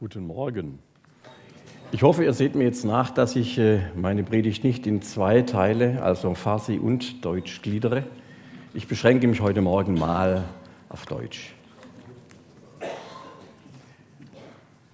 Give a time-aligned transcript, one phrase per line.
[0.00, 0.78] Guten Morgen.
[1.90, 5.42] Ich hoffe, ihr seht mir jetzt nach, dass ich äh, meine Predigt nicht in zwei
[5.42, 8.04] Teile, also Farsi und Deutsch, gliedere.
[8.74, 10.44] Ich beschränke mich heute Morgen mal
[10.88, 11.52] auf Deutsch.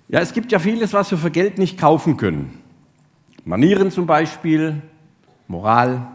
[0.09, 2.63] Ja, es gibt ja vieles, was wir für Geld nicht kaufen können.
[3.45, 4.81] Manieren zum Beispiel,
[5.49, 6.07] Moral,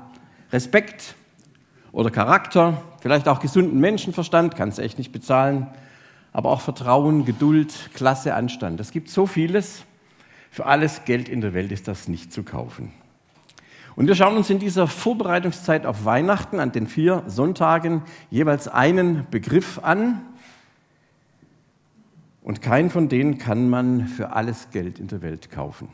[0.51, 1.13] Respekt
[1.91, 5.67] oder Charakter, vielleicht auch gesunden Menschenverstand, kannst du echt nicht bezahlen
[6.31, 8.79] aber auch Vertrauen, Geduld, Klasse, Anstand.
[8.79, 9.83] Es gibt so vieles.
[10.51, 12.91] Für alles Geld in der Welt ist das nicht zu kaufen.
[13.95, 19.27] Und wir schauen uns in dieser Vorbereitungszeit auf Weihnachten an den vier Sonntagen jeweils einen
[19.29, 20.21] Begriff an.
[22.41, 25.89] Und keinen von denen kann man für alles Geld in der Welt kaufen.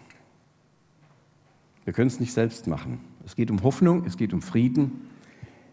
[1.84, 3.00] Wir können es nicht selbst machen.
[3.26, 5.10] Es geht um Hoffnung, es geht um Frieden,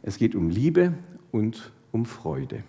[0.02, 0.94] es geht um Liebe
[1.30, 2.64] und um Freude.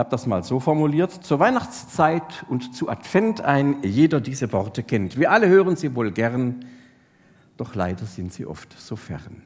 [0.00, 5.18] Habe das mal so formuliert, zur Weihnachtszeit und zu Advent ein jeder diese Worte kennt.
[5.18, 6.64] Wir alle hören sie wohl gern,
[7.58, 9.42] doch leider sind sie oft so fern.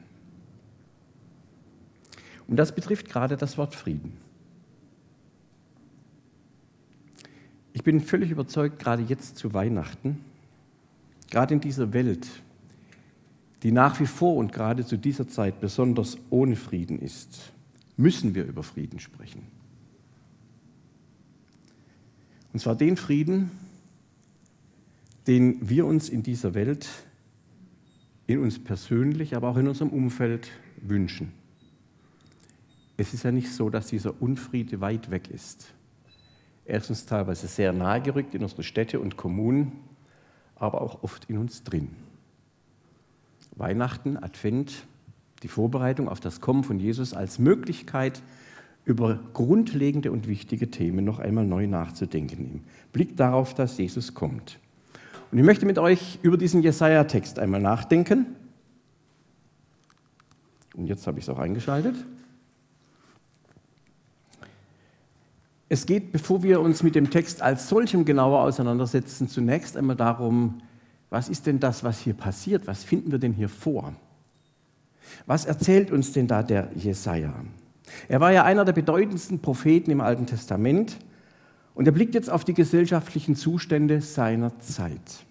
[2.47, 4.15] Und das betrifft gerade das Wort Frieden.
[7.73, 10.23] Ich bin völlig überzeugt, gerade jetzt zu Weihnachten,
[11.31, 12.29] gerade in dieser Welt,
[13.61, 17.51] die nach wie vor und gerade zu dieser Zeit besonders ohne Frieden ist,
[17.97, 19.54] müssen wir über Frieden sprechen.
[22.55, 23.51] Und zwar den Frieden,
[25.27, 26.87] den wir uns in dieser Welt,
[28.27, 31.33] in uns persönlich, aber auch in unserem Umfeld wünschen.
[32.95, 35.73] Es ist ja nicht so, dass dieser Unfriede weit weg ist.
[36.63, 39.73] Er ist uns teilweise sehr nahe gerückt in unsere Städte und Kommunen,
[40.55, 41.89] aber auch oft in uns drin.
[43.57, 44.85] Weihnachten, Advent,
[45.43, 48.21] die Vorbereitung auf das Kommen von Jesus als Möglichkeit,
[48.85, 52.61] über grundlegende und wichtige Themen noch einmal neu nachzudenken im
[52.93, 54.59] Blick darauf, dass Jesus kommt.
[55.31, 58.27] Und ich möchte mit euch über diesen Jesaja-Text einmal nachdenken.
[60.75, 61.95] Und jetzt habe ich es auch eingeschaltet.
[65.67, 70.61] Es geht, bevor wir uns mit dem Text als solchem genauer auseinandersetzen, zunächst einmal darum,
[71.09, 72.67] was ist denn das, was hier passiert?
[72.67, 73.95] Was finden wir denn hier vor?
[75.25, 77.33] Was erzählt uns denn da der Jesaja?
[78.07, 80.97] Er war ja einer der bedeutendsten Propheten im Alten Testament
[81.73, 85.25] und er blickt jetzt auf die gesellschaftlichen Zustände seiner Zeit.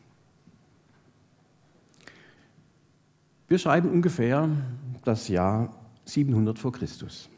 [3.49, 4.49] Wir schreiben ungefähr
[5.05, 7.29] das Jahr 700 vor Christus.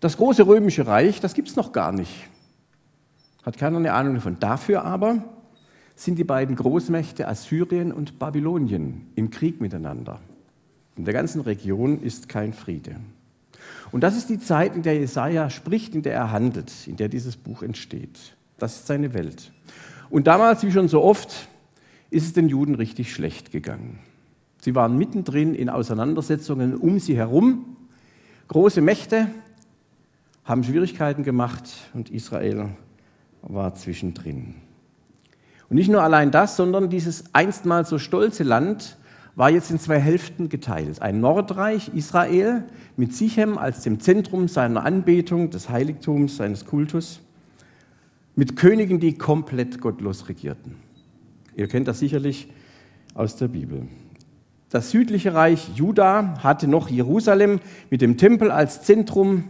[0.00, 2.28] Das große römische Reich, das gibt es noch gar nicht.
[3.42, 4.38] Hat keiner eine Ahnung davon.
[4.38, 5.24] Dafür aber
[5.94, 10.20] sind die beiden Großmächte Assyrien und Babylonien im Krieg miteinander.
[10.96, 12.96] In der ganzen Region ist kein Friede.
[13.92, 17.08] Und das ist die Zeit, in der Jesaja spricht, in der er handelt, in der
[17.08, 18.36] dieses Buch entsteht.
[18.58, 19.50] Das ist seine Welt.
[20.10, 21.48] Und damals, wie schon so oft,
[22.10, 23.98] ist es den Juden richtig schlecht gegangen.
[24.60, 27.76] Sie waren mittendrin in Auseinandersetzungen um sie herum.
[28.48, 29.28] Große Mächte
[30.44, 32.70] haben Schwierigkeiten gemacht und Israel
[33.42, 34.56] war zwischendrin.
[35.70, 38.98] Und nicht nur allein das, sondern dieses einstmals so stolze Land
[39.34, 41.00] war jetzt in zwei Hälften geteilt.
[41.00, 42.64] Ein Nordreich, Israel,
[42.96, 47.20] mit Sichem als dem Zentrum seiner Anbetung, des Heiligtums, seines Kultus,
[48.34, 50.76] mit Königen, die komplett gottlos regierten.
[51.56, 52.48] Ihr kennt das sicherlich
[53.14, 53.86] aus der Bibel.
[54.70, 57.60] Das südliche Reich Juda hatte noch Jerusalem
[57.90, 59.44] mit dem Tempel als Zentrum.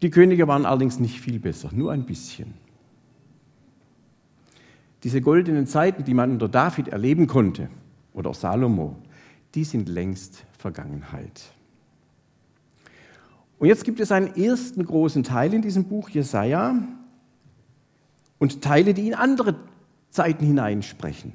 [0.00, 2.54] Die Könige waren allerdings nicht viel besser, nur ein bisschen.
[5.02, 7.68] Diese goldenen Zeiten, die man unter David erleben konnte,
[8.14, 8.96] oder Salomo,
[9.54, 11.42] die sind längst Vergangenheit.
[13.58, 16.76] Und jetzt gibt es einen ersten großen Teil in diesem Buch Jesaja
[18.38, 19.56] und Teile, die in andere
[20.10, 21.32] Zeiten hineinsprechen.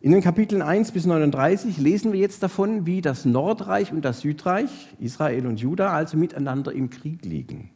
[0.00, 4.20] In den Kapiteln 1 bis 39 lesen wir jetzt davon, wie das Nordreich und das
[4.20, 7.70] Südreich, Israel und Juda, also miteinander im Krieg liegen.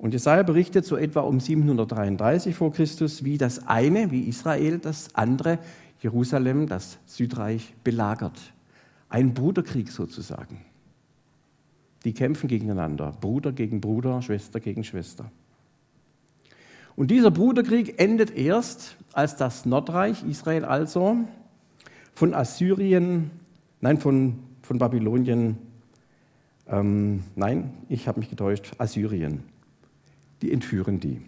[0.00, 5.14] Und Jesaja berichtet so etwa um 733 vor Christus, wie das eine, wie Israel, das
[5.14, 5.58] andere,
[6.00, 8.40] Jerusalem, das Südreich, belagert.
[9.10, 10.64] Ein Bruderkrieg sozusagen.
[12.04, 15.30] Die kämpfen gegeneinander, Bruder gegen Bruder, Schwester gegen Schwester.
[16.96, 21.18] Und dieser Bruderkrieg endet erst, als das Nordreich, Israel also,
[22.14, 23.30] von Assyrien,
[23.82, 25.58] nein, von, von Babylonien,
[26.68, 29.42] ähm, nein, ich habe mich getäuscht, Assyrien
[30.42, 31.20] die entführen die.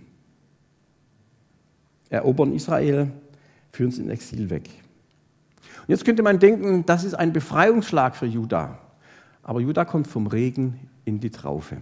[2.11, 3.11] Erobern Israel,
[3.73, 4.69] führen sie in Exil weg.
[5.81, 8.79] Und jetzt könnte man denken, das ist ein Befreiungsschlag für Juda.
[9.43, 11.79] Aber Juda kommt vom Regen in die Traufe.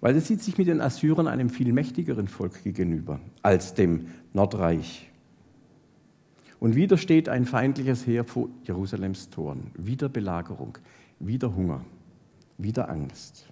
[0.00, 5.10] weil er sieht sich mit den Assyrern einem viel mächtigeren Volk gegenüber als dem Nordreich.
[6.58, 9.70] Und wieder steht ein feindliches Heer vor Jerusalems Toren.
[9.76, 10.78] Wieder Belagerung,
[11.18, 11.84] wieder Hunger,
[12.58, 13.49] wieder Angst.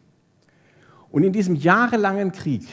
[1.11, 2.67] Und in diesem jahrelangen Krieg,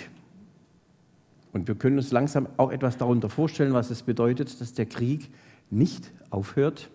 [1.53, 5.29] und wir können uns langsam auch etwas darunter vorstellen, was es bedeutet, dass der Krieg
[5.69, 6.89] nicht aufhört.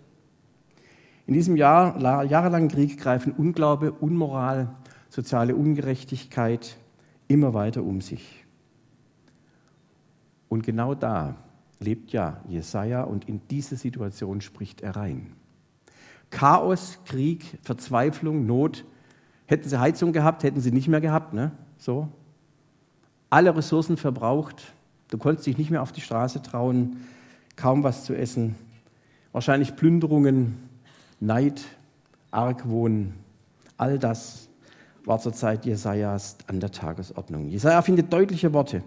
[1.26, 4.75] In diesem Jahr, jahrelangen Krieg greifen Unglaube, Unmoral,
[5.08, 6.76] soziale Ungerechtigkeit
[7.28, 8.44] immer weiter um sich.
[10.48, 11.37] Und genau da
[11.78, 15.32] lebt ja Jesaja und in diese Situation spricht er rein.
[16.31, 18.84] Chaos, Krieg, Verzweiflung, Not.
[19.50, 21.50] Hätten sie Heizung gehabt, hätten sie nicht mehr gehabt, ne?
[21.76, 22.06] So.
[23.31, 24.75] Alle Ressourcen verbraucht.
[25.08, 26.99] Du konntest dich nicht mehr auf die Straße trauen,
[27.56, 28.55] kaum was zu essen.
[29.32, 30.56] Wahrscheinlich Plünderungen,
[31.19, 31.62] Neid,
[32.31, 33.14] Argwohn,
[33.76, 34.49] all das
[35.05, 37.49] war zur Zeit Jesajas an der Tagesordnung.
[37.49, 38.85] Jesaja findet deutliche Worte.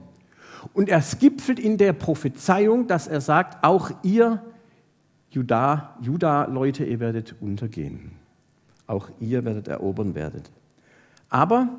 [0.73, 4.41] Und er gipfelt in der Prophezeiung, dass er sagt, auch ihr
[5.29, 8.22] Juda, Juda-Leute, ihr werdet untergehen.
[8.87, 10.51] Auch ihr werdet erobern werdet.
[11.29, 11.69] Aber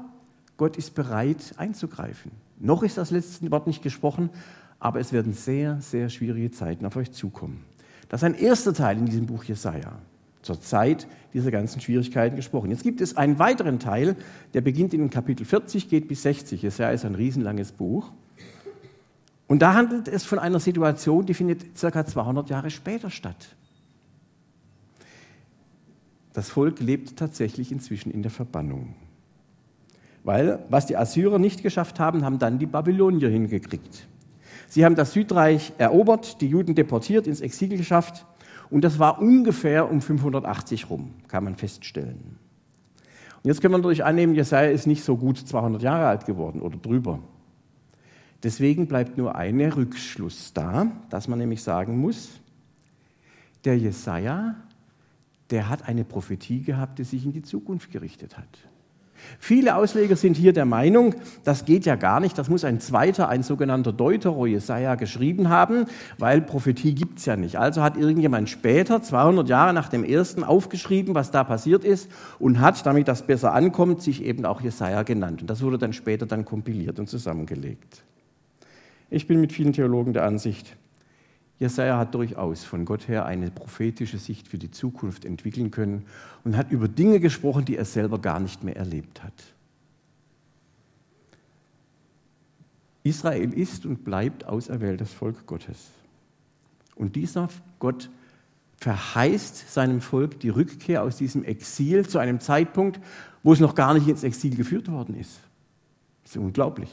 [0.56, 2.30] Gott ist bereit einzugreifen.
[2.58, 4.30] Noch ist das letzte Wort nicht gesprochen,
[4.78, 7.64] aber es werden sehr, sehr schwierige Zeiten auf euch zukommen.
[8.08, 9.98] Das ist ein erster Teil in diesem Buch Jesaja
[10.42, 12.70] zur Zeit dieser ganzen Schwierigkeiten gesprochen.
[12.70, 14.14] Jetzt gibt es einen weiteren Teil,
[14.52, 16.62] der beginnt in Kapitel 40, geht bis 60.
[16.62, 18.12] Jesaja ist ein riesenlanges Buch.
[19.46, 23.56] Und da handelt es von einer Situation, die findet circa 200 Jahre später statt.
[26.34, 28.94] Das Volk lebt tatsächlich inzwischen in der Verbannung.
[30.24, 34.06] Weil, was die Assyrer nicht geschafft haben, haben dann die Babylonier hingekriegt.
[34.68, 38.26] Sie haben das Südreich erobert, die Juden deportiert, ins Exil geschafft
[38.68, 42.38] und das war ungefähr um 580 rum, kann man feststellen.
[43.42, 46.60] Und jetzt können wir natürlich annehmen, Jesaja ist nicht so gut 200 Jahre alt geworden
[46.60, 47.20] oder drüber.
[48.42, 52.40] Deswegen bleibt nur ein Rückschluss da, dass man nämlich sagen muss,
[53.64, 54.56] der Jesaja,
[55.50, 58.48] der hat eine Prophetie gehabt, die sich in die Zukunft gerichtet hat.
[59.38, 61.14] Viele Ausleger sind hier der Meinung,
[61.44, 65.86] das geht ja gar nicht, das muss ein zweiter, ein sogenannter Deutero Jesaja geschrieben haben,
[66.18, 67.56] weil Prophetie gibt es ja nicht.
[67.56, 72.60] Also hat irgendjemand später, 200 Jahre nach dem ersten, aufgeschrieben, was da passiert ist und
[72.60, 75.42] hat, damit das besser ankommt, sich eben auch Jesaja genannt.
[75.42, 78.02] Und das wurde dann später dann kompiliert und zusammengelegt.
[79.10, 80.76] Ich bin mit vielen Theologen der Ansicht,
[81.58, 86.04] Jesaja hat durchaus von Gott her eine prophetische Sicht für die Zukunft entwickeln können
[86.42, 89.32] und hat über Dinge gesprochen, die er selber gar nicht mehr erlebt hat.
[93.04, 95.90] Israel ist und bleibt auserwähltes Volk Gottes.
[96.96, 97.48] Und dieser
[97.78, 98.10] Gott
[98.78, 103.00] verheißt seinem Volk die Rückkehr aus diesem Exil zu einem Zeitpunkt,
[103.42, 105.38] wo es noch gar nicht ins Exil geführt worden ist.
[106.22, 106.90] Das ist unglaublich.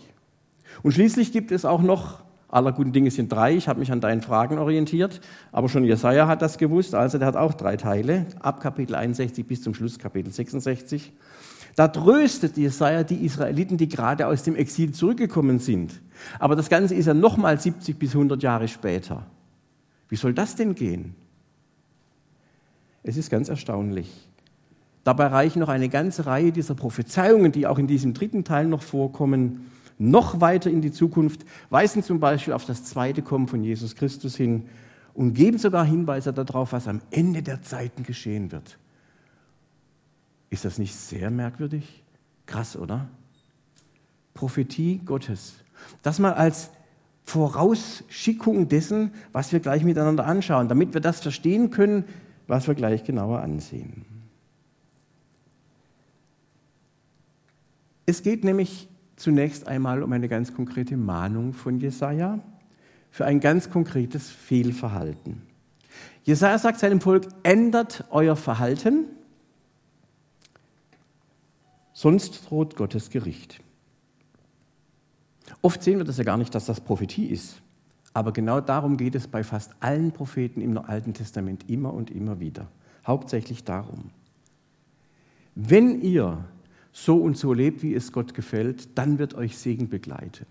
[0.84, 3.56] Und schließlich gibt es auch noch aller guten Dinge sind drei.
[3.56, 5.22] Ich habe mich an deinen Fragen orientiert,
[5.52, 6.94] aber schon Jesaja hat das gewusst.
[6.94, 11.12] Also der hat auch drei Teile, ab Kapitel 61 bis zum Schluss Kapitel 66.
[11.76, 16.02] Da tröstet Jesaja die Israeliten, die gerade aus dem Exil zurückgekommen sind.
[16.38, 19.26] Aber das Ganze ist ja nochmal 70 bis 100 Jahre später.
[20.10, 21.16] Wie soll das denn gehen?
[23.04, 24.28] Es ist ganz erstaunlich.
[25.04, 28.84] Dabei reichen noch eine ganze Reihe dieser Prophezeiungen, die auch in diesem dritten Teil noch
[28.84, 29.72] vorkommen,
[30.02, 34.36] noch weiter in die Zukunft, weisen zum Beispiel auf das zweite Kommen von Jesus Christus
[34.36, 34.68] hin
[35.14, 38.80] und geben sogar Hinweise darauf, was am Ende der Zeiten geschehen wird.
[40.50, 42.04] Ist das nicht sehr merkwürdig?
[42.48, 43.08] Krass, oder?
[44.34, 45.54] Prophetie Gottes.
[46.02, 46.72] Das mal als
[47.24, 52.06] Vorausschickung dessen, was wir gleich miteinander anschauen, damit wir das verstehen können,
[52.48, 54.06] was wir gleich genauer ansehen.
[58.06, 58.90] Es geht nämlich
[59.22, 62.40] zunächst einmal um eine ganz konkrete Mahnung von Jesaja
[63.10, 65.42] für ein ganz konkretes Fehlverhalten.
[66.24, 69.06] Jesaja sagt seinem Volk: ändert euer Verhalten,
[71.94, 73.62] sonst droht Gottes Gericht.
[75.62, 77.62] Oft sehen wir das ja gar nicht, dass das Prophetie ist.
[78.14, 82.40] Aber genau darum geht es bei fast allen Propheten im Alten Testament immer und immer
[82.40, 82.68] wieder.
[83.06, 84.10] Hauptsächlich darum.
[85.56, 86.44] Wenn ihr
[86.92, 90.46] so und so lebt, wie es Gott gefällt, dann wird euch Segen begleiten.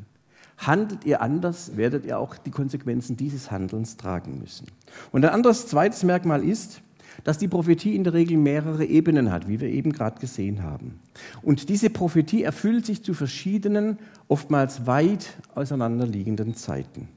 [0.59, 4.67] Handelt ihr anders, werdet ihr auch die Konsequenzen dieses Handelns tragen müssen.
[5.11, 6.83] Und ein anderes zweites Merkmal ist,
[7.25, 11.01] dass die Prophetie in der Regel mehrere Ebenen hat, wie wir eben gerade gesehen haben.
[11.43, 17.09] Und diese Prophetie erfüllt sich zu verschiedenen, oftmals weit auseinanderliegenden Zeiten.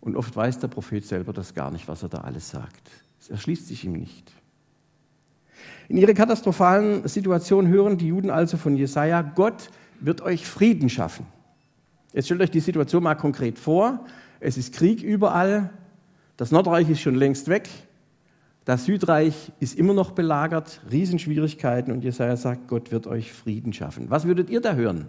[0.00, 2.90] Und oft weiß der Prophet selber das gar nicht, was er da alles sagt.
[3.20, 4.32] Es erschließt sich ihm nicht.
[5.88, 11.26] In ihrer katastrophalen Situation hören die Juden also von Jesaja: Gott wird euch Frieden schaffen.
[12.12, 14.04] Jetzt stellt euch die Situation mal konkret vor.
[14.40, 15.70] Es ist Krieg überall.
[16.36, 17.68] Das Nordreich ist schon längst weg.
[18.64, 24.08] Das Südreich ist immer noch belagert, Riesenschwierigkeiten und Jesaja sagt, Gott wird euch Frieden schaffen.
[24.08, 25.08] Was würdet ihr da hören?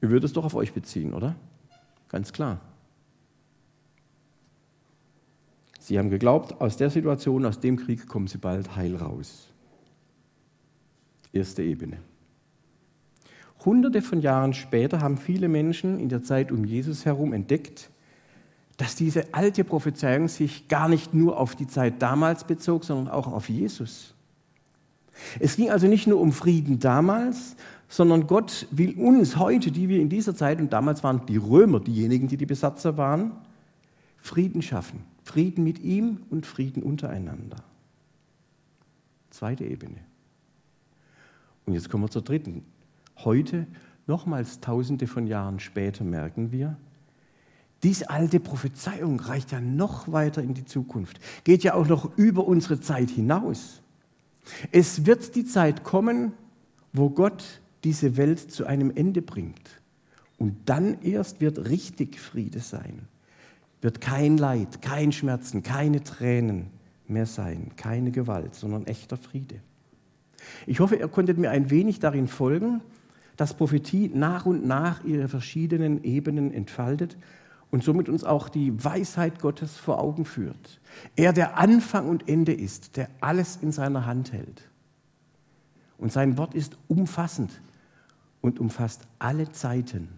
[0.00, 1.34] Ihr würdet es doch auf euch beziehen, oder?
[2.08, 2.60] Ganz klar.
[5.88, 9.46] Sie haben geglaubt, aus der Situation, aus dem Krieg kommen sie bald heil raus.
[11.32, 11.96] Erste Ebene.
[13.64, 17.88] Hunderte von Jahren später haben viele Menschen in der Zeit um Jesus herum entdeckt,
[18.76, 23.26] dass diese alte Prophezeiung sich gar nicht nur auf die Zeit damals bezog, sondern auch
[23.26, 24.12] auf Jesus.
[25.40, 27.56] Es ging also nicht nur um Frieden damals,
[27.88, 31.80] sondern Gott will uns heute, die wir in dieser Zeit, und damals waren die Römer
[31.80, 33.30] diejenigen, die die Besatzer waren,
[34.18, 35.02] Frieden schaffen.
[35.28, 37.62] Frieden mit ihm und Frieden untereinander.
[39.28, 39.98] Zweite Ebene.
[41.66, 42.64] Und jetzt kommen wir zur dritten.
[43.18, 43.66] Heute,
[44.06, 46.78] nochmals tausende von Jahren später, merken wir,
[47.82, 52.48] diese alte Prophezeiung reicht ja noch weiter in die Zukunft, geht ja auch noch über
[52.48, 53.82] unsere Zeit hinaus.
[54.72, 56.32] Es wird die Zeit kommen,
[56.94, 59.82] wo Gott diese Welt zu einem Ende bringt.
[60.38, 63.08] Und dann erst wird richtig Friede sein.
[63.80, 66.70] Wird kein Leid, kein Schmerzen, keine Tränen
[67.06, 69.56] mehr sein, keine Gewalt, sondern echter Friede.
[70.66, 72.80] Ich hoffe, ihr konntet mir ein wenig darin folgen,
[73.36, 77.16] dass Prophetie nach und nach ihre verschiedenen Ebenen entfaltet
[77.70, 80.80] und somit uns auch die Weisheit Gottes vor Augen führt.
[81.16, 84.62] Er, der Anfang und Ende ist, der alles in seiner Hand hält.
[85.98, 87.60] Und sein Wort ist umfassend
[88.40, 90.08] und umfasst alle Zeiten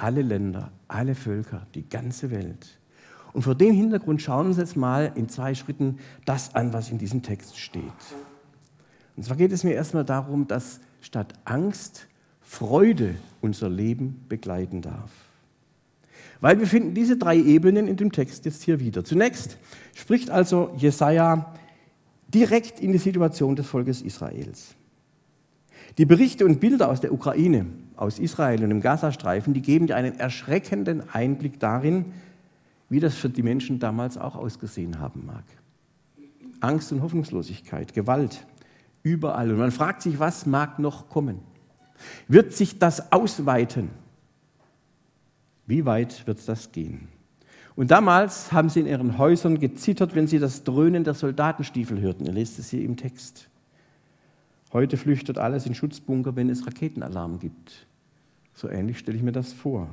[0.00, 2.78] alle Länder, alle Völker, die ganze Welt.
[3.32, 6.90] Und vor dem Hintergrund schauen wir uns jetzt mal in zwei Schritten das an, was
[6.90, 7.84] in diesem Text steht.
[9.16, 12.06] Und zwar geht es mir erstmal darum, dass statt Angst
[12.40, 15.10] Freude unser Leben begleiten darf.
[16.40, 19.04] Weil wir finden diese drei Ebenen in dem Text jetzt hier wieder.
[19.04, 19.58] Zunächst
[19.94, 21.54] spricht also Jesaja
[22.28, 24.74] direkt in die Situation des Volkes Israels.
[25.98, 27.66] Die Berichte und Bilder aus der Ukraine,
[27.96, 32.06] aus Israel und dem Gazastreifen, die geben dir einen erschreckenden Einblick darin,
[32.88, 35.44] wie das für die Menschen damals auch ausgesehen haben mag.
[36.60, 38.46] Angst und Hoffnungslosigkeit, Gewalt,
[39.02, 39.50] überall.
[39.50, 41.38] Und man fragt sich, was mag noch kommen?
[42.28, 43.90] Wird sich das ausweiten?
[45.66, 47.08] Wie weit wird das gehen?
[47.76, 52.26] Und damals haben sie in ihren Häusern gezittert, wenn sie das Dröhnen der Soldatenstiefel hörten.
[52.26, 53.49] Ihr lest es hier im Text.
[54.72, 57.86] Heute flüchtet alles in Schutzbunker, wenn es Raketenalarm gibt.
[58.54, 59.88] So ähnlich stelle ich mir das vor.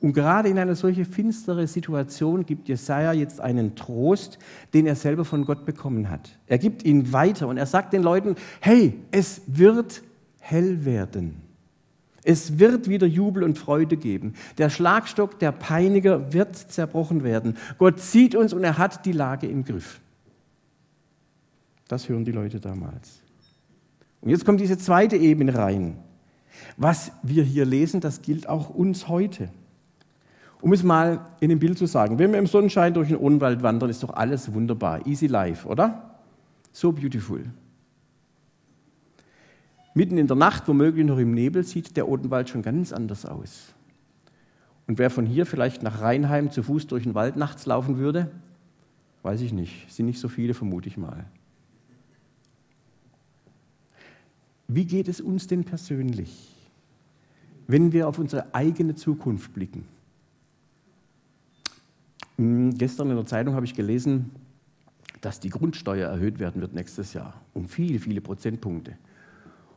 [0.00, 4.38] Und gerade in einer solche finstere Situation gibt Jesaja jetzt einen Trost,
[4.74, 6.38] den er selber von Gott bekommen hat.
[6.46, 10.02] Er gibt ihn weiter und er sagt den Leuten: Hey, es wird
[10.40, 11.40] hell werden.
[12.22, 14.34] Es wird wieder Jubel und Freude geben.
[14.58, 17.56] Der Schlagstock der Peiniger wird zerbrochen werden.
[17.78, 20.00] Gott sieht uns und er hat die Lage im Griff.
[21.88, 23.23] Das hören die Leute damals.
[24.24, 25.98] Und jetzt kommt diese zweite Ebene rein.
[26.78, 29.50] Was wir hier lesen, das gilt auch uns heute.
[30.62, 33.62] Um es mal in dem Bild zu sagen, wenn wir im Sonnenschein durch den Odenwald
[33.62, 35.06] wandern, ist doch alles wunderbar.
[35.06, 36.14] Easy life, oder?
[36.72, 37.44] So beautiful.
[39.92, 43.74] Mitten in der Nacht, womöglich noch im Nebel, sieht der Odenwald schon ganz anders aus.
[44.86, 48.30] Und wer von hier vielleicht nach Rheinheim zu Fuß durch den Wald nachts laufen würde,
[49.22, 49.92] weiß ich nicht.
[49.92, 51.26] Sind nicht so viele, vermute ich mal.
[54.68, 56.54] Wie geht es uns denn persönlich,
[57.66, 59.86] wenn wir auf unsere eigene Zukunft blicken?
[62.36, 64.30] Hm, gestern in der Zeitung habe ich gelesen,
[65.20, 68.92] dass die Grundsteuer erhöht werden wird nächstes Jahr um viele, viele Prozentpunkte.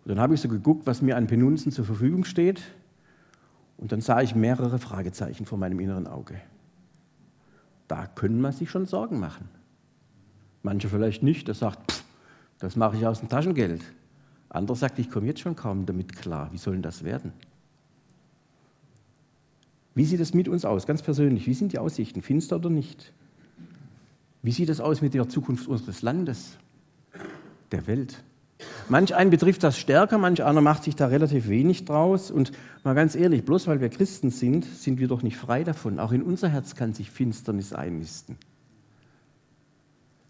[0.03, 2.61] Und dann habe ich so geguckt, was mir an Penunzen zur Verfügung steht.
[3.77, 6.41] Und dann sah ich mehrere Fragezeichen vor meinem inneren Auge.
[7.87, 9.49] Da können man sich schon Sorgen machen.
[10.63, 12.03] Manche vielleicht nicht, der sagt, pff,
[12.59, 13.81] das mache ich aus dem Taschengeld.
[14.49, 16.49] Anderer sagt, ich komme jetzt schon kaum damit klar.
[16.51, 17.33] Wie soll denn das werden?
[19.93, 21.47] Wie sieht es mit uns aus, ganz persönlich?
[21.47, 23.13] Wie sind die Aussichten, finster oder nicht?
[24.43, 26.57] Wie sieht es aus mit der Zukunft unseres Landes,
[27.71, 28.23] der Welt?
[28.89, 32.31] Manch einen betrifft das stärker, manch einer macht sich da relativ wenig draus.
[32.31, 32.51] Und
[32.83, 35.99] mal ganz ehrlich, bloß weil wir Christen sind, sind wir doch nicht frei davon.
[35.99, 38.37] Auch in unser Herz kann sich Finsternis einnisten.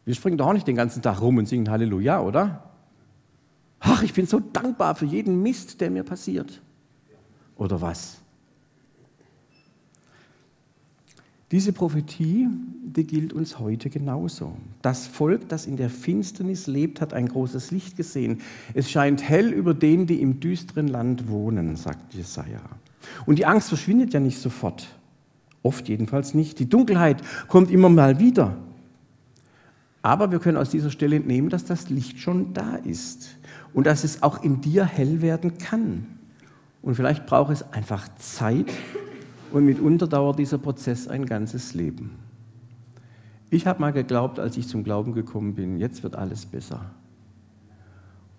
[0.06, 2.67] Wir springen doch auch nicht den ganzen Tag rum und singen Halleluja, oder?
[3.80, 6.62] Ach, ich bin so dankbar für jeden Mist, der mir passiert.
[7.56, 8.18] Oder was?
[11.52, 12.50] Diese Prophetie,
[12.84, 14.58] die gilt uns heute genauso.
[14.82, 18.42] Das Volk, das in der Finsternis lebt, hat ein großes Licht gesehen.
[18.74, 22.62] Es scheint hell über denen, die im düsteren Land wohnen, sagt Jesaja.
[23.26, 24.88] Und die Angst verschwindet ja nicht sofort.
[25.64, 26.60] Oft jedenfalls nicht.
[26.60, 28.58] Die Dunkelheit kommt immer mal wieder.
[30.02, 33.38] Aber wir können aus dieser Stelle entnehmen, dass das Licht schon da ist
[33.78, 36.08] und dass es auch in dir hell werden kann.
[36.82, 38.72] Und vielleicht braucht es einfach Zeit,
[39.52, 42.10] und mitunter dauert dieser Prozess ein ganzes Leben.
[43.52, 46.90] Ich habe mal geglaubt, als ich zum Glauben gekommen bin, jetzt wird alles besser.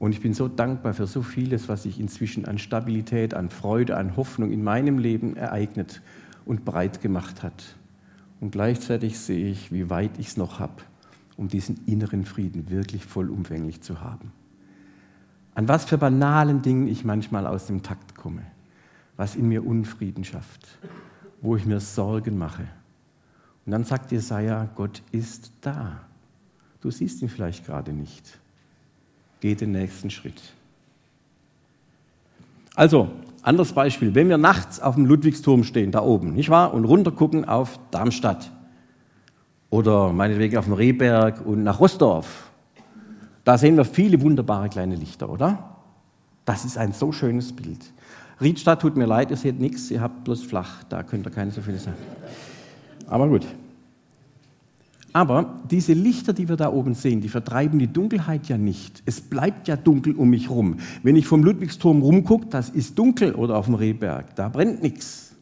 [0.01, 3.97] Und ich bin so dankbar für so vieles, was sich inzwischen an Stabilität, an Freude,
[3.97, 6.03] an Hoffnung in meinem Leben ereignet
[6.47, 7.77] und breit gemacht hat.
[8.41, 10.83] Und gleichzeitig sehe ich, wie weit ich es noch habe,
[11.37, 14.33] um diesen inneren Frieden wirklich vollumfänglich zu haben.
[15.59, 18.43] An was für banalen Dingen ich manchmal aus dem Takt komme
[19.19, 20.79] was in mir Unfrieden schafft,
[21.43, 22.63] wo ich mir Sorgen mache.
[23.67, 26.01] Und dann sagt Jesaja, Gott ist da.
[26.81, 28.39] Du siehst ihn vielleicht gerade nicht.
[29.41, 30.41] Geh den nächsten Schritt.
[32.77, 33.11] Also,
[33.43, 34.15] anderes Beispiel.
[34.15, 36.73] Wenn wir nachts auf dem Ludwigsturm stehen, da oben, nicht wahr?
[36.73, 38.53] Und runtergucken auf Darmstadt.
[39.69, 42.48] Oder meinetwegen auf dem Rehberg und nach Rostorf.
[43.49, 45.75] Da sehen wir viele wunderbare kleine Lichter, oder?
[46.45, 47.79] Das ist ein so schönes Bild.
[48.43, 51.51] Riedstadt tut mir leid, ihr seht nichts, ihr habt bloß flach, da könnt ihr keine
[51.51, 51.97] so viele sagen.
[53.07, 53.47] Aber gut.
[55.15, 59.03] Aber diese Lichter, die wir da oben sehen, die vertreiben die Dunkelheit ja nicht.
[59.07, 60.77] Es bleibt ja dunkel um mich rum.
[61.03, 65.35] Wenn ich vom Ludwigsturm rumgucke, das ist dunkel oder auf dem Rehberg, da brennt nichts.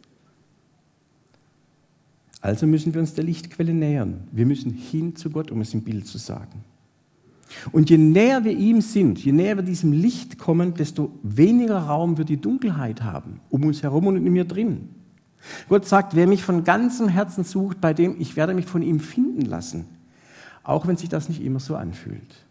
[2.40, 4.28] Also müssen wir uns der Lichtquelle nähern.
[4.30, 6.62] Wir müssen hin zu Gott, um es im Bild zu sagen.
[7.72, 12.18] Und je näher wir ihm sind, je näher wir diesem Licht kommen, desto weniger Raum
[12.18, 14.88] wird die Dunkelheit haben, um uns herum und in mir drin.
[15.68, 19.00] Gott sagt, wer mich von ganzem Herzen sucht, bei dem ich werde mich von ihm
[19.00, 19.86] finden lassen,
[20.64, 22.46] auch wenn sich das nicht immer so anfühlt.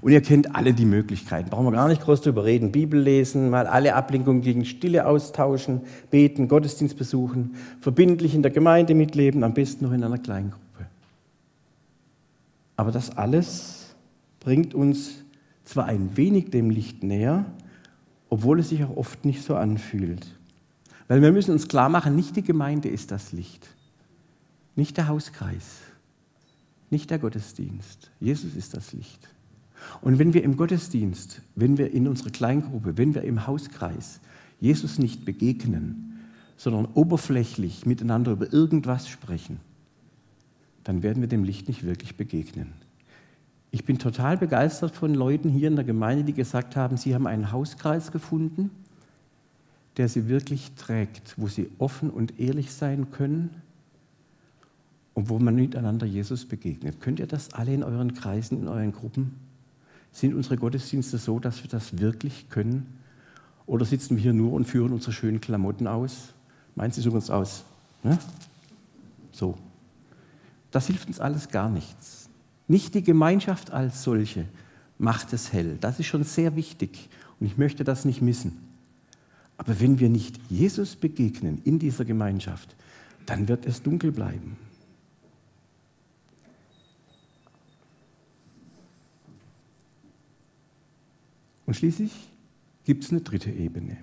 [0.00, 2.72] Und ihr kennt alle die Möglichkeiten, brauchen wir gar nicht groß drüber reden.
[2.72, 8.94] Bibel lesen, mal alle Ablenkungen gegen Stille austauschen, beten, Gottesdienst besuchen, verbindlich in der Gemeinde
[8.94, 10.63] mitleben, am besten noch in einer Kleingruppe.
[12.76, 13.94] Aber das alles
[14.40, 15.24] bringt uns
[15.64, 17.46] zwar ein wenig dem Licht näher,
[18.28, 20.26] obwohl es sich auch oft nicht so anfühlt.
[21.08, 23.68] Weil wir müssen uns klar machen, nicht die Gemeinde ist das Licht,
[24.74, 25.80] nicht der Hauskreis,
[26.90, 28.10] nicht der Gottesdienst.
[28.20, 29.28] Jesus ist das Licht.
[30.00, 34.20] Und wenn wir im Gottesdienst, wenn wir in unserer Kleingruppe, wenn wir im Hauskreis
[34.60, 36.22] Jesus nicht begegnen,
[36.56, 39.60] sondern oberflächlich miteinander über irgendwas sprechen,
[40.84, 42.72] dann werden wir dem Licht nicht wirklich begegnen.
[43.70, 47.26] Ich bin total begeistert von Leuten hier in der Gemeinde, die gesagt haben, sie haben
[47.26, 48.70] einen Hauskreis gefunden,
[49.96, 53.50] der sie wirklich trägt, wo sie offen und ehrlich sein können
[55.14, 57.00] und wo man miteinander Jesus begegnet.
[57.00, 59.34] Könnt ihr das alle in euren Kreisen, in euren Gruppen?
[60.12, 62.86] Sind unsere Gottesdienste so, dass wir das wirklich können?
[63.66, 66.32] Oder sitzen wir hier nur und führen unsere schönen Klamotten aus?
[66.76, 67.64] Meint Sie, suchen uns aus?
[68.02, 68.18] Ne?
[69.32, 69.56] So.
[70.74, 72.28] Das hilft uns alles gar nichts.
[72.66, 74.44] Nicht die Gemeinschaft als solche
[74.98, 75.78] macht es hell.
[75.80, 77.08] Das ist schon sehr wichtig
[77.38, 78.58] und ich möchte das nicht missen.
[79.56, 82.74] Aber wenn wir nicht Jesus begegnen in dieser Gemeinschaft,
[83.24, 84.56] dann wird es dunkel bleiben.
[91.66, 92.10] Und schließlich
[92.82, 93.96] gibt es eine dritte Ebene.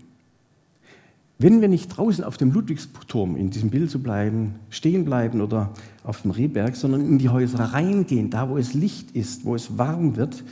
[1.44, 5.74] Wenn wir nicht draußen auf dem Ludwigsturm, in diesem Bild zu bleiben, stehen bleiben oder
[6.04, 9.76] auf dem Rehberg, sondern in die Häuser reingehen, da wo es Licht ist, wo es
[9.76, 10.44] warm wird,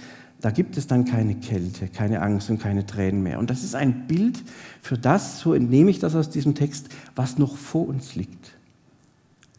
[0.42, 3.38] da gibt es dann keine Kälte, keine Angst und keine Tränen mehr.
[3.38, 4.44] Und das ist ein Bild
[4.82, 8.58] für das, so entnehme ich das aus diesem Text, was noch vor uns liegt.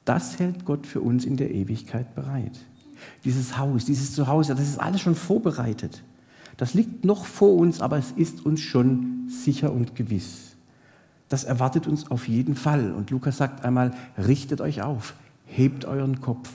[0.05, 2.59] Das hält Gott für uns in der Ewigkeit bereit.
[3.25, 6.03] Dieses Haus, dieses Zuhause, das ist alles schon vorbereitet.
[6.57, 10.50] Das liegt noch vor uns, aber es ist uns schon sicher und gewiss
[11.31, 12.93] das erwartet uns auf jeden Fall.
[12.93, 15.15] Und Lukas sagt einmal, richtet euch auf,
[15.47, 16.51] hebt euren Kopf.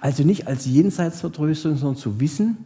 [0.00, 2.56] Also nicht als Jenseitsvertröstung, sondern zu wissen,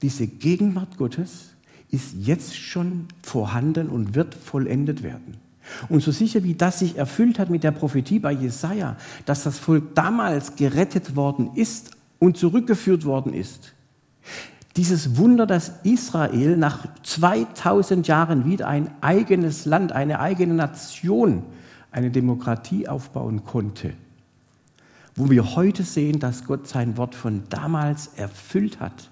[0.00, 1.50] diese Gegenwart Gottes
[1.90, 5.36] ist jetzt schon vorhanden und wird vollendet werden.
[5.90, 9.58] Und so sicher wie das sich erfüllt hat mit der Prophetie bei Jesaja, dass das
[9.58, 13.74] Volk damals gerettet worden ist und zurückgeführt worden ist,
[14.76, 21.42] dieses Wunder, dass Israel nach 2000 Jahren wieder ein eigenes Land, eine eigene Nation,
[21.90, 23.92] eine Demokratie aufbauen konnte,
[25.14, 29.10] wo wir heute sehen, dass Gott sein Wort von damals erfüllt hat.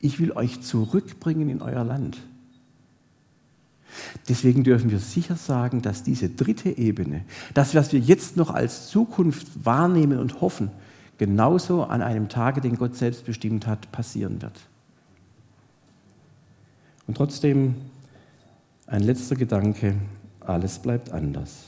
[0.00, 2.18] Ich will euch zurückbringen in euer Land.
[4.28, 8.88] Deswegen dürfen wir sicher sagen, dass diese dritte Ebene, das, was wir jetzt noch als
[8.88, 10.70] Zukunft wahrnehmen und hoffen,
[11.16, 14.60] genauso an einem Tage, den Gott selbst bestimmt hat, passieren wird.
[17.08, 17.74] Und trotzdem
[18.86, 19.94] ein letzter Gedanke,
[20.40, 21.64] alles bleibt anders.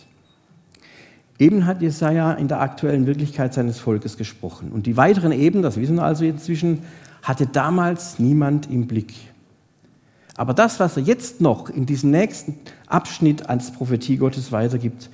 [1.39, 4.71] Eben hat Jesaja in der aktuellen Wirklichkeit seines Volkes gesprochen.
[4.71, 6.83] Und die weiteren Ebenen, das wissen wir also inzwischen,
[7.23, 9.15] hatte damals niemand im Blick.
[10.37, 15.11] Aber das, was er jetzt noch in diesem nächsten Abschnitt als Prophetie Gottes weitergibt,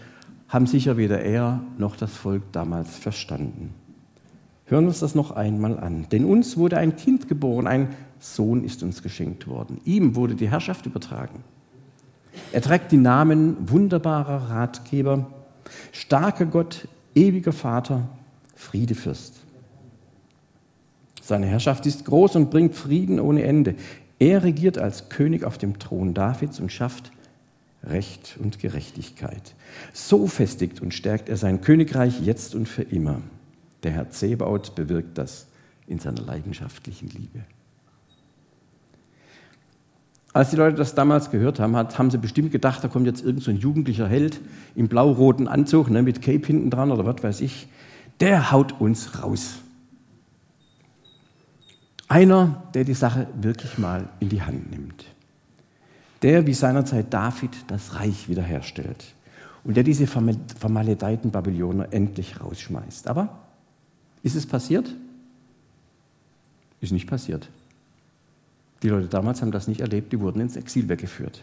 [0.48, 3.72] haben sicher weder er noch das Volk damals verstanden.
[4.64, 6.06] Hören wir uns das noch einmal an.
[6.10, 9.80] Denn uns wurde ein Kind geboren, ein Sohn ist uns geschenkt worden.
[9.84, 11.44] Ihm wurde die Herrschaft übertragen.
[12.52, 15.26] Er trägt die Namen wunderbarer Ratgeber,
[15.92, 18.08] starker Gott, ewiger Vater,
[18.54, 19.40] Friedefürst.
[21.22, 23.74] Seine Herrschaft ist groß und bringt Frieden ohne Ende.
[24.18, 27.10] Er regiert als König auf dem Thron Davids und schafft
[27.82, 29.54] Recht und Gerechtigkeit.
[29.92, 33.20] So festigt und stärkt er sein Königreich jetzt und für immer.
[33.82, 35.46] Der Herr Zebaut bewirkt das
[35.86, 37.44] in seiner leidenschaftlichen Liebe.
[40.36, 43.42] Als die Leute das damals gehört haben, haben sie bestimmt gedacht, da kommt jetzt irgendein
[43.42, 44.38] so jugendlicher Held
[44.74, 47.68] im blau-roten Anzug ne, mit Cape hinten dran oder was weiß ich.
[48.20, 49.54] Der haut uns raus.
[52.06, 55.06] Einer, der die Sache wirklich mal in die Hand nimmt.
[56.20, 59.14] Der, wie seinerzeit David, das Reich wiederherstellt.
[59.64, 63.08] Und der diese vermaledeiten Babyloner endlich rausschmeißt.
[63.08, 63.38] Aber
[64.22, 64.94] ist es passiert?
[66.82, 67.48] Ist nicht passiert.
[68.82, 71.42] Die Leute damals haben das nicht erlebt, die wurden ins Exil weggeführt.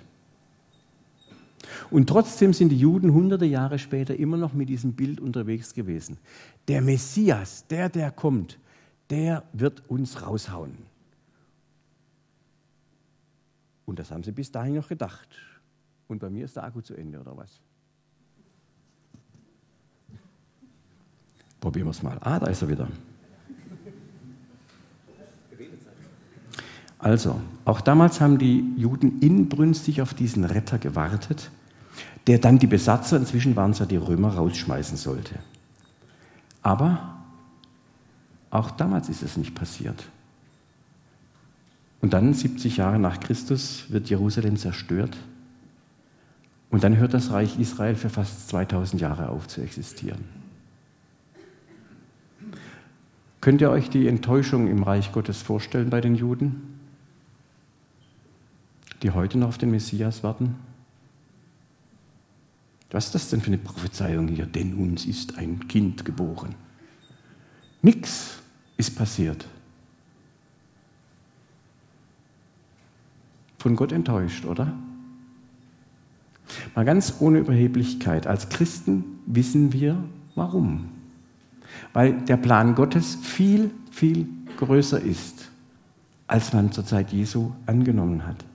[1.90, 6.18] Und trotzdem sind die Juden hunderte Jahre später immer noch mit diesem Bild unterwegs gewesen.
[6.68, 8.60] Der Messias, der, der kommt,
[9.10, 10.78] der wird uns raushauen.
[13.86, 15.28] Und das haben sie bis dahin noch gedacht.
[16.08, 17.60] Und bei mir ist der Akku zu Ende, oder was?
[21.60, 22.18] Probieren wir es mal.
[22.22, 22.88] Ah, da ist er wieder.
[27.04, 31.52] Also, auch damals haben die Juden inbrünstig auf diesen Retter gewartet,
[32.28, 35.36] der dann die Besatzer, inzwischen waren es ja die Römer, rausschmeißen sollte.
[36.62, 37.18] Aber
[38.52, 40.06] auch damals ist es nicht passiert.
[42.00, 45.18] Und dann, 70 Jahre nach Christus, wird Jerusalem zerstört.
[46.70, 50.24] Und dann hört das Reich Israel für fast 2000 Jahre auf zu existieren.
[53.42, 56.73] Könnt ihr euch die Enttäuschung im Reich Gottes vorstellen bei den Juden,
[59.02, 60.56] die heute noch auf den Messias warten?
[62.92, 64.46] Was ist das denn für eine Prophezeiung hier?
[64.46, 66.54] Denn uns ist ein Kind geboren.
[67.82, 68.38] Nix
[68.78, 69.48] ist passiert.
[73.58, 74.74] Von Gott enttäuscht, oder?
[76.76, 78.28] Mal ganz ohne Überheblichkeit.
[78.28, 80.04] Als Christen wissen wir,
[80.36, 80.90] warum.
[81.94, 84.28] Weil der Plan Gottes viel, viel
[84.58, 85.50] größer ist,
[86.28, 88.46] als man zur Zeit Jesu angenommen hat.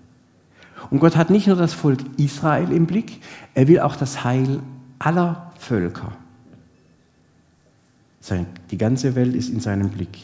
[0.91, 3.21] Und Gott hat nicht nur das Volk Israel im Blick,
[3.55, 4.61] er will auch das Heil
[4.99, 6.13] aller Völker.
[8.71, 10.19] Die ganze Welt ist in seinem Blick.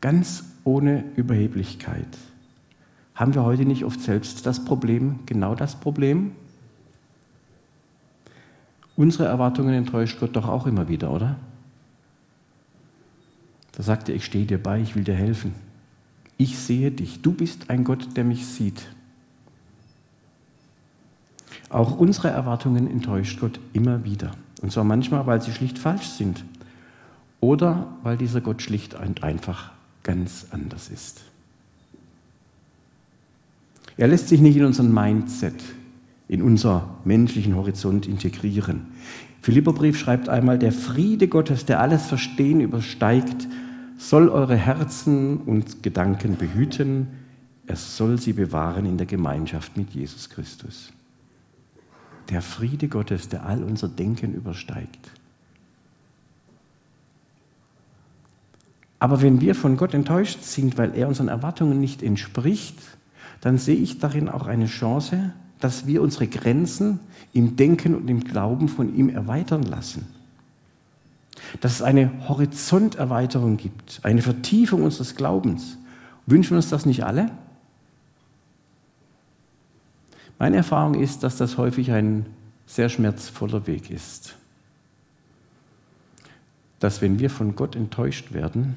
[0.00, 2.08] Ganz ohne Überheblichkeit.
[3.14, 6.32] Haben wir heute nicht oft selbst das Problem, genau das Problem?
[8.96, 11.36] Unsere Erwartungen enttäuscht Gott doch auch immer wieder, oder?
[13.72, 15.54] Da sagt er, ich stehe dir bei, ich will dir helfen.
[16.36, 18.82] Ich sehe dich, du bist ein Gott, der mich sieht.
[21.74, 24.30] Auch unsere Erwartungen enttäuscht Gott immer wieder.
[24.62, 26.44] Und zwar manchmal, weil sie schlicht falsch sind
[27.40, 29.72] oder weil dieser Gott schlicht und einfach
[30.04, 31.22] ganz anders ist.
[33.96, 35.64] Er lässt sich nicht in unseren Mindset,
[36.28, 38.86] in unser menschlichen Horizont integrieren.
[39.42, 43.48] Philipperbrief schreibt einmal, der Friede Gottes, der alles Verstehen übersteigt,
[43.98, 47.08] soll eure Herzen und Gedanken behüten,
[47.66, 50.92] er soll sie bewahren in der Gemeinschaft mit Jesus Christus.
[52.30, 55.10] Der Friede Gottes, der all unser Denken übersteigt.
[58.98, 62.78] Aber wenn wir von Gott enttäuscht sind, weil er unseren Erwartungen nicht entspricht,
[63.42, 67.00] dann sehe ich darin auch eine Chance, dass wir unsere Grenzen
[67.34, 70.06] im Denken und im Glauben von ihm erweitern lassen.
[71.60, 75.76] Dass es eine Horizonterweiterung gibt, eine Vertiefung unseres Glaubens.
[76.26, 77.30] Wünschen wir uns das nicht alle?
[80.44, 82.26] Meine Erfahrung ist, dass das häufig ein
[82.66, 84.36] sehr schmerzvoller Weg ist.
[86.80, 88.74] Dass wenn wir von Gott enttäuscht werden,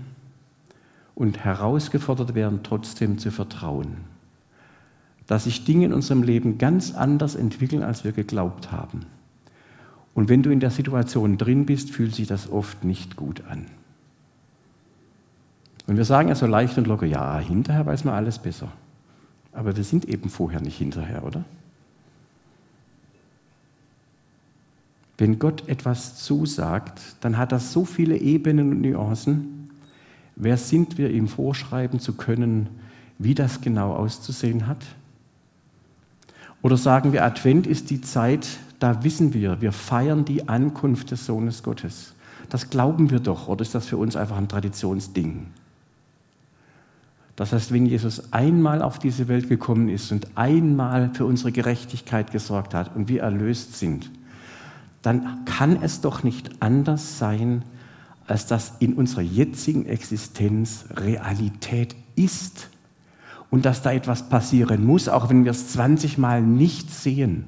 [1.13, 3.97] und herausgefordert werden, trotzdem zu vertrauen,
[5.25, 9.05] dass sich Dinge in unserem Leben ganz anders entwickeln, als wir geglaubt haben.
[10.13, 13.65] Und wenn du in der Situation drin bist, fühlt sich das oft nicht gut an.
[15.85, 18.71] Und wir sagen ja so leicht und locker, ja, hinterher weiß man alles besser.
[19.57, 21.43] Aber wir sind eben vorher nicht hinterher, oder?
[25.17, 29.71] Wenn Gott etwas zusagt, dann hat das so viele Ebenen und Nuancen.
[30.35, 32.69] Wer sind wir, ihm vorschreiben zu können,
[33.17, 34.85] wie das genau auszusehen hat?
[36.61, 41.25] Oder sagen wir, Advent ist die Zeit, da wissen wir, wir feiern die Ankunft des
[41.25, 42.13] Sohnes Gottes.
[42.49, 45.47] Das glauben wir doch, oder ist das für uns einfach ein Traditionsding?
[47.37, 52.31] Das heißt, wenn Jesus einmal auf diese Welt gekommen ist und einmal für unsere Gerechtigkeit
[52.31, 54.11] gesorgt hat und wir erlöst sind,
[55.03, 57.63] dann kann es doch nicht anders sein,
[58.25, 62.69] als dass in unserer jetzigen Existenz Realität ist
[63.51, 67.45] und dass da etwas passieren muss, auch wenn wir es 20 Mal nicht sehen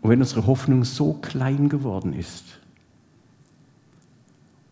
[0.00, 2.58] und wenn unsere Hoffnung so klein geworden ist.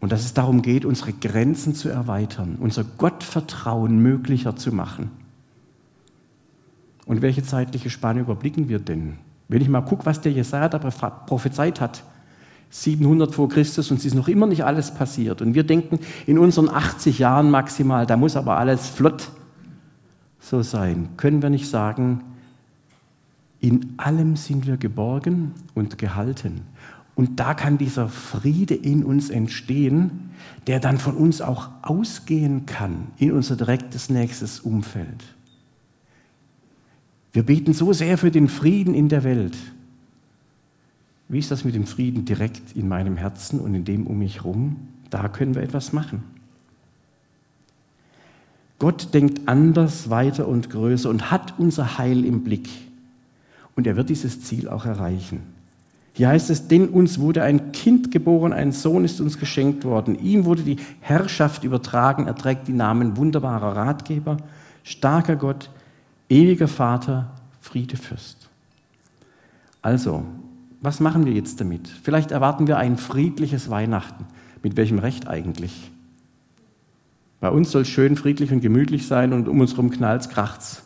[0.00, 5.10] Und dass es darum geht, unsere Grenzen zu erweitern, unser Gottvertrauen möglicher zu machen.
[7.04, 9.18] Und welche zeitliche Spanne überblicken wir denn?
[9.48, 12.04] Wenn ich mal gucke, was der Jesaja da prophezeit hat,
[12.70, 15.42] 700 vor Christus und es ist noch immer nicht alles passiert.
[15.42, 19.30] Und wir denken in unseren 80 Jahren maximal, da muss aber alles flott
[20.38, 21.08] so sein.
[21.16, 22.22] Können wir nicht sagen,
[23.60, 26.62] in allem sind wir geborgen und gehalten.
[27.20, 30.30] Und da kann dieser Friede in uns entstehen,
[30.66, 35.22] der dann von uns auch ausgehen kann in unser direktes nächstes Umfeld.
[37.34, 39.54] Wir beten so sehr für den Frieden in der Welt.
[41.28, 44.36] Wie ist das mit dem Frieden direkt in meinem Herzen und in dem um mich
[44.36, 44.76] herum?
[45.10, 46.22] Da können wir etwas machen.
[48.78, 52.70] Gott denkt anders, weiter und größer und hat unser Heil im Blick.
[53.76, 55.59] Und er wird dieses Ziel auch erreichen.
[56.12, 60.18] Hier heißt es, denn uns wurde ein Kind geboren, ein Sohn ist uns geschenkt worden.
[60.18, 64.38] Ihm wurde die Herrschaft übertragen, er trägt die Namen wunderbarer Ratgeber,
[64.82, 65.70] starker Gott,
[66.28, 68.48] Ewiger Vater, Friedefürst.
[69.82, 70.24] Also,
[70.80, 71.88] was machen wir jetzt damit?
[71.88, 74.26] Vielleicht erwarten wir ein friedliches Weihnachten.
[74.62, 75.90] Mit welchem Recht eigentlich?
[77.40, 80.82] Bei uns soll es schön friedlich und gemütlich sein und um uns herum knallt's, kracht's.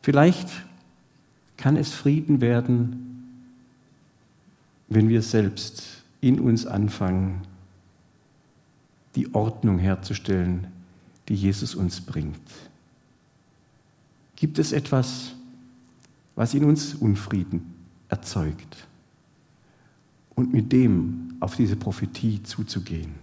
[0.00, 0.48] Vielleicht
[1.64, 3.24] kann es Frieden werden,
[4.88, 7.40] wenn wir selbst in uns anfangen,
[9.14, 10.66] die Ordnung herzustellen,
[11.26, 12.36] die Jesus uns bringt?
[14.36, 15.36] Gibt es etwas,
[16.34, 17.72] was in uns Unfrieden
[18.10, 18.86] erzeugt?
[20.34, 23.14] Und mit dem auf diese Prophetie zuzugehen,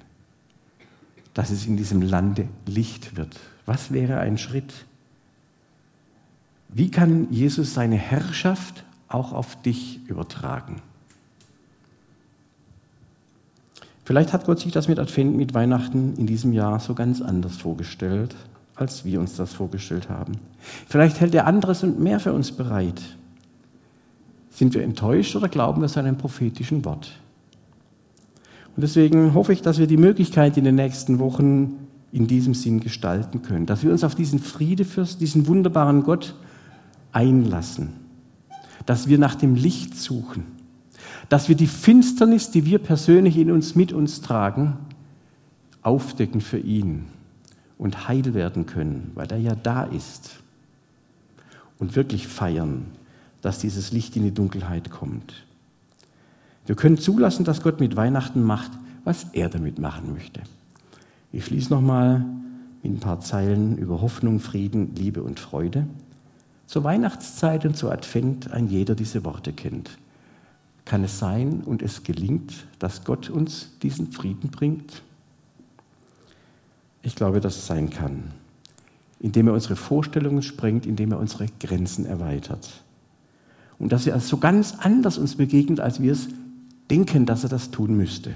[1.36, 3.40] dass es in diesem Lande Licht wird.
[3.68, 4.74] Was wäre ein Schritt?
[6.74, 10.82] Wie kann Jesus seine Herrschaft auch auf dich übertragen?
[14.04, 17.58] Vielleicht hat Gott sich das mit Advent, mit Weihnachten in diesem Jahr so ganz anders
[17.58, 18.36] vorgestellt,
[18.76, 20.34] als wir uns das vorgestellt haben.
[20.88, 23.02] Vielleicht hält er anderes und mehr für uns bereit.
[24.50, 27.12] Sind wir enttäuscht oder glauben wir seinem prophetischen Wort?
[28.76, 32.80] Und deswegen hoffe ich, dass wir die Möglichkeit in den nächsten Wochen in diesem Sinn
[32.80, 36.36] gestalten können, dass wir uns auf diesen Friedefürst, diesen wunderbaren Gott
[37.12, 37.90] einlassen,
[38.86, 40.62] dass wir nach dem Licht suchen
[41.32, 44.78] dass wir die Finsternis, die wir persönlich in uns mit uns tragen,
[45.82, 47.06] aufdecken für ihn
[47.78, 50.42] und heil werden können, weil er ja da ist.
[51.80, 52.88] Und wirklich feiern,
[53.42, 55.46] dass dieses Licht in die Dunkelheit kommt.
[56.66, 58.72] Wir können zulassen, dass Gott mit Weihnachten macht,
[59.06, 60.42] was er damit machen möchte.
[61.32, 62.26] Ich schließe nochmal
[62.84, 65.88] mit ein paar Zeilen über Hoffnung, Frieden, Liebe und Freude.
[66.72, 69.98] Zur Weihnachtszeit und zur Advent ein jeder diese Worte kennt
[70.86, 75.04] kann es sein und es gelingt, dass Gott uns diesen Frieden bringt?
[77.02, 78.24] Ich glaube, dass es sein kann,
[79.20, 82.84] indem er unsere Vorstellungen sprengt, indem er unsere Grenzen erweitert.
[83.80, 86.28] Und dass er so ganz anders uns begegnet, als wir es
[86.90, 88.34] denken, dass er das tun müsste.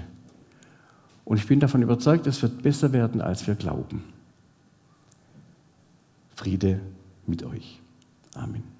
[1.24, 4.02] Und ich bin davon überzeugt, es wird besser werden, als wir glauben.
[6.34, 6.80] Friede
[7.26, 7.80] mit euch.
[8.36, 8.75] Amen.